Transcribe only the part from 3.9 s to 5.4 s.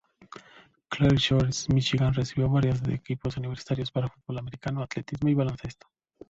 para fútbol americano, atletismo y